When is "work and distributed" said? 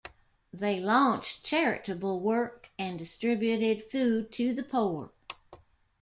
2.21-3.83